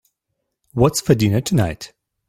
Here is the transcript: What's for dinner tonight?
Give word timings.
What's 0.73 0.99
for 0.99 1.13
dinner 1.13 1.41
tonight? 1.41 1.93